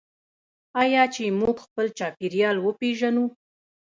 [0.81, 3.25] آیا چې موږ خپل چاپیریال وپیژنو؟